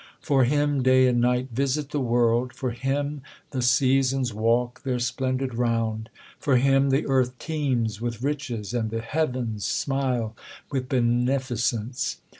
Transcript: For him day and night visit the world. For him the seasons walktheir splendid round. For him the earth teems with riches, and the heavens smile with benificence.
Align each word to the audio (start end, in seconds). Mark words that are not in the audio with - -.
For 0.19 0.45
him 0.45 0.81
day 0.81 1.05
and 1.05 1.21
night 1.21 1.49
visit 1.51 1.91
the 1.91 1.99
world. 1.99 2.53
For 2.53 2.71
him 2.71 3.21
the 3.51 3.61
seasons 3.61 4.31
walktheir 4.33 4.99
splendid 4.99 5.53
round. 5.53 6.09
For 6.39 6.57
him 6.57 6.89
the 6.89 7.05
earth 7.05 7.37
teems 7.37 8.01
with 8.01 8.23
riches, 8.23 8.73
and 8.73 8.89
the 8.89 9.01
heavens 9.01 9.63
smile 9.63 10.35
with 10.71 10.89
benificence. 10.89 12.17